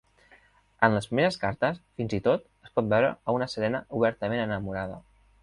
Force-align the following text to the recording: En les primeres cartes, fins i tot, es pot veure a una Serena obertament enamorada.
En 0.87 0.93
les 0.95 1.07
primeres 1.11 1.37
cartes, 1.43 1.77
fins 1.99 2.15
i 2.19 2.21
tot, 2.29 2.47
es 2.69 2.73
pot 2.79 2.89
veure 2.95 3.13
a 3.15 3.37
una 3.39 3.51
Serena 3.53 3.85
obertament 4.01 4.45
enamorada. 4.49 4.99